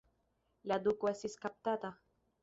La 0.71 0.77
duko 0.87 1.09
estis 1.11 1.35
kaptata. 1.43 1.93